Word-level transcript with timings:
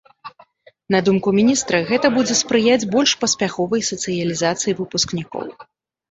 На 0.93 0.99
думку 1.09 1.33
міністра, 1.39 1.81
гэта 1.89 2.07
будзе 2.15 2.37
спрыяць 2.39 2.87
больш 2.95 3.11
паспяховай 3.23 3.83
сацыялізацыі 3.91 4.75
выпускнікоў. 4.79 5.45